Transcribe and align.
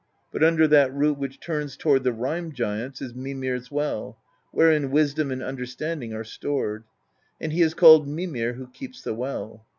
But 0.31 0.43
under 0.43 0.67
that 0.67 0.91
root 0.91 1.19
which 1.19 1.39
turns 1.39 1.77
toward 1.77 2.03
the 2.03 2.11
Rime 2.11 2.53
Giants 2.53 3.03
is 3.03 3.13
Mimir's 3.13 3.69
Well, 3.69 4.17
wherein 4.49 4.89
wisdom 4.89 5.29
and 5.29 5.43
understanding 5.43 6.11
are 6.11 6.23
stored; 6.23 6.85
and 7.39 7.53
he 7.53 7.61
is 7.61 7.75
called 7.75 8.07
Mimir, 8.07 8.53
who 8.53 8.65
keeps 8.65 9.03
the 9.03 9.13
well. 9.13 9.63